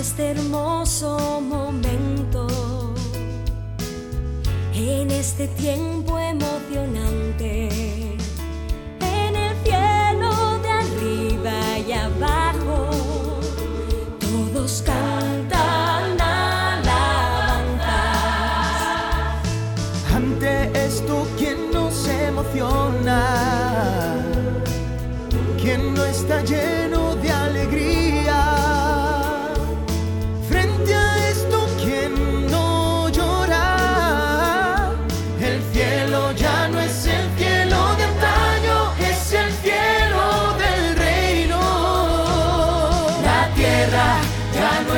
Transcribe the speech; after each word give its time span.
este 0.00 0.30
hermoso 0.30 1.42
momento, 1.42 2.46
en 4.72 5.10
este 5.10 5.46
tiempo 5.48 6.18
emocionante, 6.18 7.68
en 9.00 9.36
el 9.36 9.54
cielo 9.62 10.58
de 10.62 10.70
arriba 10.70 11.78
y 11.86 11.92
abajo, 11.92 13.40
todos 14.20 14.82
cantan 14.86 16.18
alabanzas. 16.18 16.86
Ante 20.14 20.86
esto, 20.86 21.26
¿quién 21.36 21.70
nos 21.72 22.08
emociona? 22.08 23.18
¿Quién 25.60 25.92
no 25.92 26.04
está 26.06 26.42
lleno? 26.42 26.79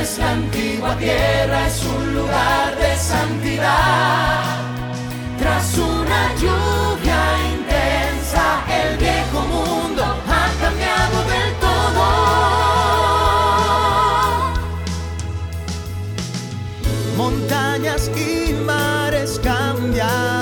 nuestra 0.00 0.30
antigua 0.30 0.96
tierra 0.96 1.66
es 1.66 1.84
un 1.84 2.14
lugar 2.14 2.74
de 2.78 2.96
santidad. 2.96 4.40
Tras 5.38 5.76
una 5.76 6.34
lluvia 6.36 7.20
intensa, 7.52 8.64
el 8.80 8.96
viejo 8.96 9.40
mundo 9.42 10.02
ha 10.02 10.48
cambiado 10.58 11.16
del 11.32 11.52
todo. 11.66 12.06
Montañas 17.18 18.10
y 18.16 18.54
mares 18.54 19.38
cambian. 19.44 20.39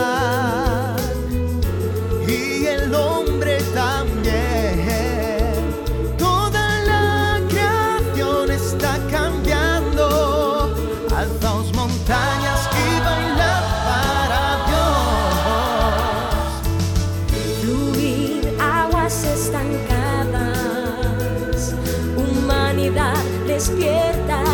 libertad. 24.18 24.47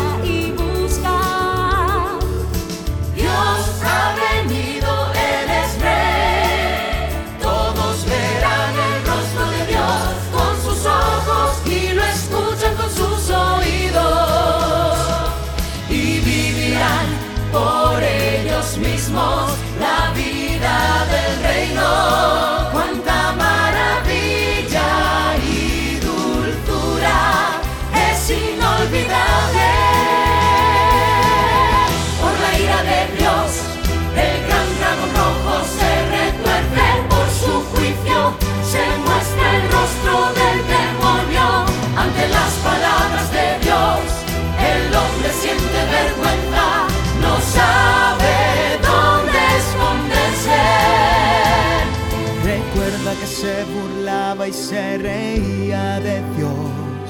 se 53.45 53.63
burlaba 53.65 54.47
y 54.47 54.53
se 54.53 54.97
reía 54.97 55.99
de 55.99 56.15
Dios, 56.35 57.07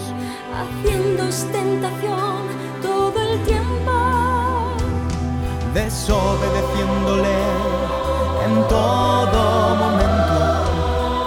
haciendo 0.59 1.23
ostentación 1.29 2.39
todo 2.81 3.17
el 3.27 3.39
tiempo, 3.51 3.93
desobedeciéndole 5.73 7.39
en 8.47 8.53
todo 8.67 9.41
momento. 9.83 10.37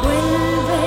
Vuelve 0.04 0.84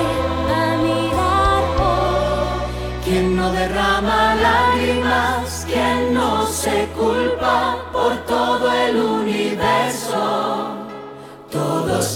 a 0.62 0.68
mirar 0.86 1.64
oh, 1.80 3.04
quien 3.04 3.36
no 3.36 3.52
derrama 3.52 4.36
lágrimas, 4.36 5.66
quien 5.68 6.14
no 6.14 6.46
se 6.46 6.88
culpa 7.00 7.78
por 7.92 8.14
todo 8.34 8.72
el 8.72 8.98
universo 8.98 10.11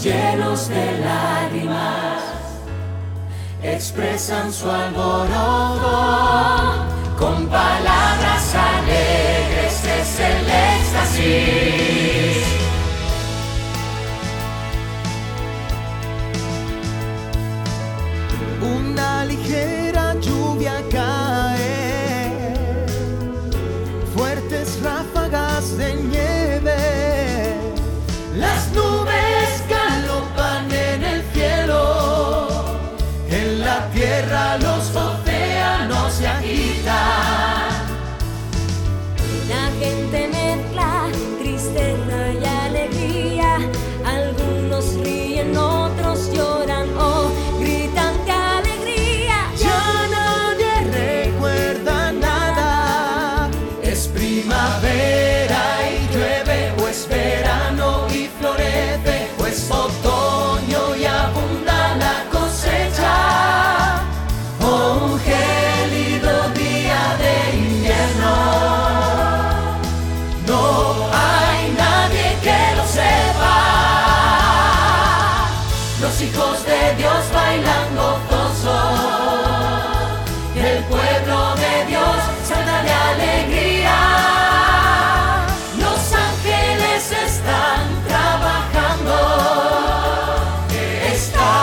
llenos 0.04 0.68
de 0.70 1.00
lágrimas 1.00 2.22
expresan 3.62 4.52
su 4.52 4.70
alboroto 4.70 5.90
con 7.18 7.48
palabras. 7.48 8.25
está. 91.16 91.55